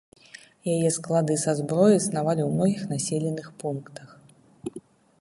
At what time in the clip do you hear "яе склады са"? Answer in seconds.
0.75-1.51